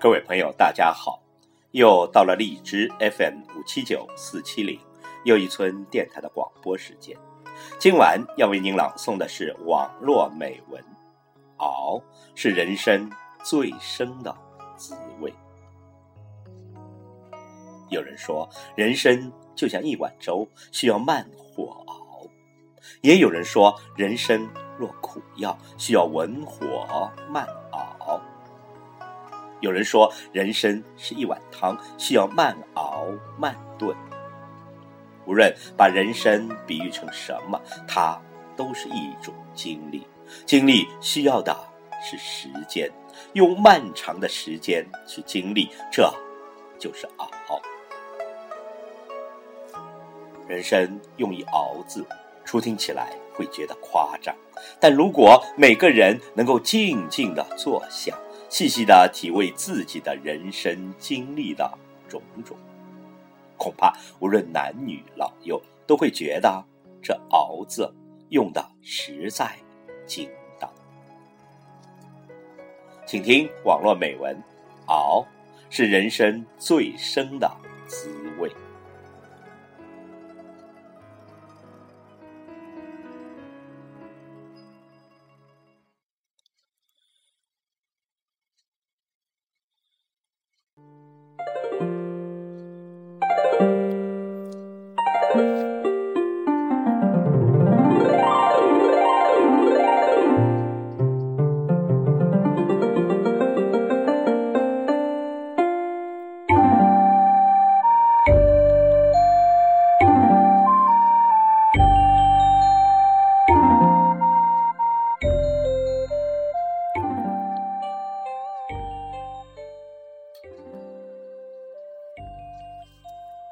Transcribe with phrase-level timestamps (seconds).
[0.00, 1.20] 各位朋友，大家好！
[1.72, 4.78] 又到了荔枝 FM 五七九四七零
[5.24, 7.18] 又一村电台的广播时间。
[7.80, 10.80] 今晚要为您朗诵的是网络美文，
[11.56, 12.00] 《熬
[12.36, 13.10] 是人生
[13.42, 14.32] 最深的
[14.76, 15.32] 滋味》。
[17.90, 22.30] 有人说，人生就像一碗粥，需要慢火熬；
[23.00, 27.67] 也有人说，人生若苦药，需要文火慢熬。
[29.60, 33.06] 有人说，人生是一碗汤，需要慢熬
[33.36, 33.96] 慢炖。
[35.26, 38.20] 无论把人生比喻成什么，它
[38.56, 40.06] 都是一种经历。
[40.46, 41.56] 经历需要的
[42.02, 42.90] 是时间，
[43.32, 46.12] 用漫长的时间去经历，这
[46.78, 47.28] 就是熬。
[50.46, 52.02] 人生用一“熬”字，
[52.42, 54.34] 初听起来会觉得夸张，
[54.80, 61.70] 但如果每个人能够静静的坐下，细细的体味自己的人生经历的
[62.08, 62.56] 种种，
[63.56, 66.64] 恐怕无论男女老幼都会觉得
[67.02, 67.92] 这“熬”字
[68.30, 69.56] 用的实在
[70.06, 70.70] 精当。
[73.06, 74.36] 请听网络美文
[74.86, 75.26] ：“熬
[75.68, 77.50] 是人生最深的
[77.86, 78.10] 滋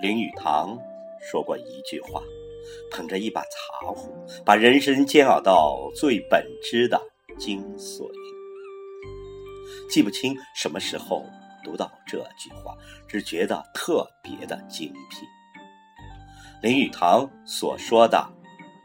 [0.00, 0.78] 林语堂
[1.20, 2.22] 说过一句话
[2.90, 4.10] ：“捧着一把茶壶，
[4.46, 6.98] 把人生煎熬到最本质的
[7.38, 8.10] 精髓。”
[9.90, 11.26] 记不清什么时候
[11.62, 12.74] 读到这句话，
[13.06, 15.26] 只觉得特别的精辟。
[16.62, 18.26] 林语堂所说的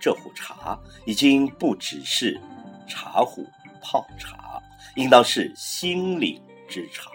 [0.02, 2.38] 这壶茶，已经不只是
[2.90, 3.46] 茶壶
[3.82, 4.62] 泡茶，
[4.96, 7.10] 应当是心灵之茶。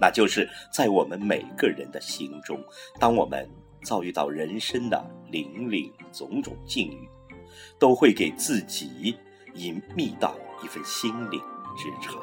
[0.00, 2.62] 那就是在我们每个人的心中，
[2.98, 3.48] 当我们
[3.82, 7.08] 遭遇到人生的林林种种境遇，
[7.78, 9.16] 都会给自己
[9.54, 11.40] 隐秘到一份心灵
[11.76, 12.18] 之茶，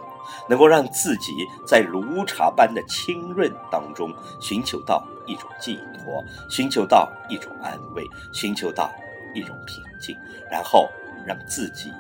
[0.50, 1.32] 能够让自己
[1.66, 8.92] 在如茶般的清润当中，寻求到一种寄托，寻求到一种安慰，寻求到
[9.34, 10.16] 一种平静，
[10.52, 10.88] 然后
[11.26, 11.92] 让自己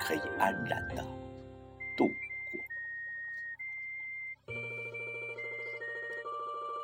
[0.00, 1.02] 可以安然的
[1.96, 2.08] 度。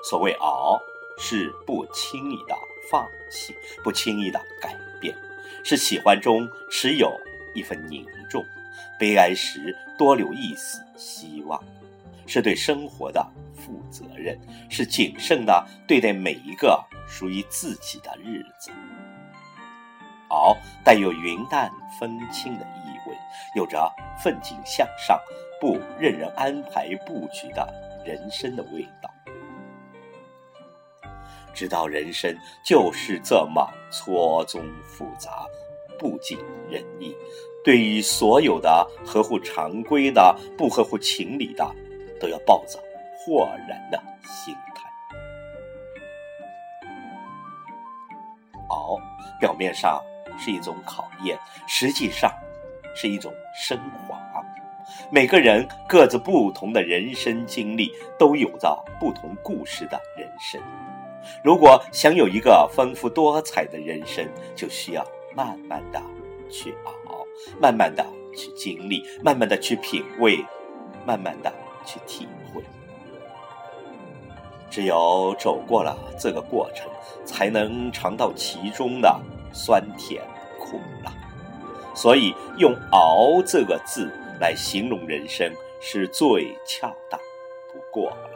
[0.04, 0.78] 所谓熬，
[1.16, 2.54] 是不轻易的
[2.91, 5.16] 放弃，不轻易的改变，
[5.65, 7.19] 是喜欢中持有
[7.54, 8.44] 一份凝重，
[8.98, 11.59] 悲哀时多留一丝希望，
[12.26, 13.26] 是对生活的
[13.56, 14.38] 负责任，
[14.69, 16.78] 是谨慎的对待每一个
[17.09, 18.71] 属于自己的日子。
[20.28, 20.54] 熬
[20.84, 23.16] 带有云淡风轻的意味，
[23.56, 23.91] 有着
[24.22, 25.19] 奋进向上、
[25.60, 27.66] 不任人安排布局的
[28.04, 29.10] 人生的味道。
[31.54, 35.47] 知道人生就是这么错综复杂、
[35.98, 36.37] 不尽
[36.69, 37.16] 人意。
[37.65, 41.65] 对于所有的合乎常规的、不合乎情理的，
[42.21, 42.78] 都要抱着
[43.16, 44.91] 豁然的心态。
[48.68, 48.98] 熬，
[49.41, 50.03] 表面上
[50.39, 52.30] 是一种考验，实际上
[52.95, 54.21] 是一种升华。
[55.10, 60.60] 每个人各自不同的人生经历，都有着不同故事的人生。
[61.42, 66.00] 如果想有一个丰富多彩的人生，就需要慢慢的
[66.50, 67.26] 去熬，
[67.60, 68.04] 慢慢的
[68.36, 70.44] 去经历，慢慢的去品味，
[71.06, 71.53] 慢慢的
[71.84, 72.62] 去体会。
[74.71, 76.91] 只有走过了这个过程，
[77.24, 79.21] 才能尝到其中的
[79.53, 80.21] 酸甜
[80.59, 81.12] 苦辣。
[81.94, 84.10] 所以，用“熬”这个字
[84.41, 85.48] 来形容人生，
[85.80, 87.21] 是最恰当
[87.72, 88.34] 不过了。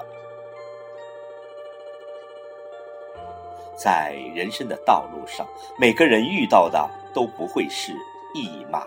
[3.78, 5.46] 在人生的道路上，
[5.78, 7.92] 每个人遇到的都不会是
[8.34, 8.84] 一马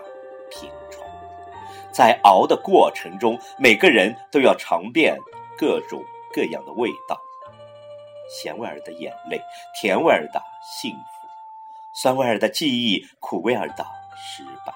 [0.50, 1.08] 平川。
[1.90, 5.16] 在熬的过程中，每个人都要尝遍
[5.56, 7.18] 各种各样的味道：
[8.28, 9.40] 咸味儿的眼泪，
[9.80, 11.28] 甜味儿的幸福，
[11.94, 14.74] 酸味儿的记忆，苦味儿的失败。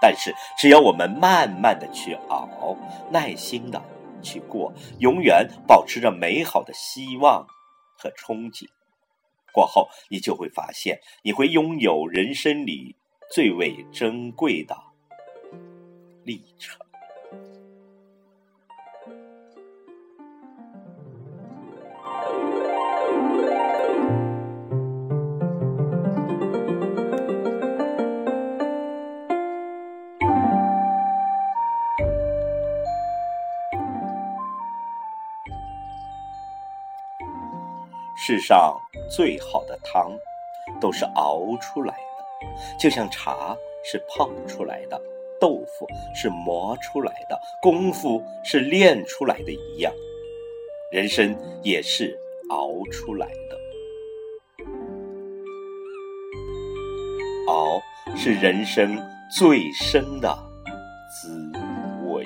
[0.00, 2.76] 但是，只要我们慢慢的去熬，
[3.10, 3.80] 耐心的
[4.22, 7.46] 去过，永远保持着美好的希望
[7.96, 8.66] 和憧憬。
[9.52, 12.96] 过后，你就会发现，你会拥有人生里
[13.30, 14.76] 最为珍贵的
[16.24, 16.78] 历程。
[38.24, 38.80] 世上
[39.10, 40.16] 最好的汤，
[40.80, 44.96] 都是熬出来的，就像茶是泡出来的，
[45.40, 49.92] 豆腐是磨出来的，功夫是练出来的一样，
[50.92, 52.16] 人生也是
[52.50, 53.58] 熬出来的。
[57.48, 57.82] 熬
[58.14, 59.04] 是人生
[59.36, 60.32] 最深的
[61.10, 61.50] 滋
[62.06, 62.24] 味。